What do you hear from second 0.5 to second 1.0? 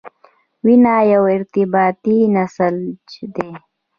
وینه